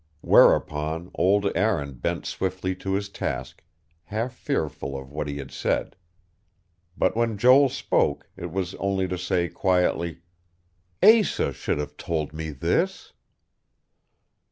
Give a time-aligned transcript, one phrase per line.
[0.21, 3.63] Whereupon old Aaron bent swiftly to his task,
[4.05, 5.95] half fearful of what he had said.
[6.97, 10.21] But when Joel spoke, it was only to say quietly:
[11.03, 13.13] "Asa should have told me this."